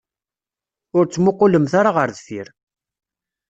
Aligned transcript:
Ur 0.97 1.03
ttmuqqulemt 1.05 1.73
ara 1.79 1.91
ɣer 1.97 2.09
deffir. 2.15 2.47